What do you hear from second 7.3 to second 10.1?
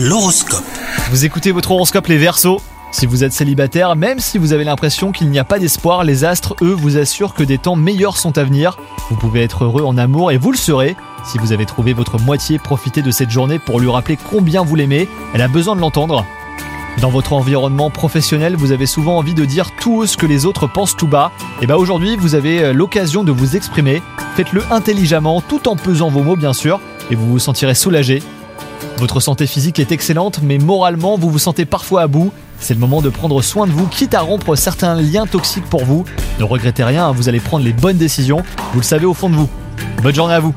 que des temps meilleurs sont à venir. Vous pouvez être heureux en